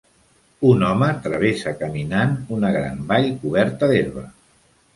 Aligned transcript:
Un 0.69 0.85
home 0.87 1.09
travessa 1.25 1.73
caminant 1.83 2.35
una 2.57 2.73
gran 2.79 3.07
vall 3.15 3.31
coberta 3.45 3.95
d'herba 3.95 4.29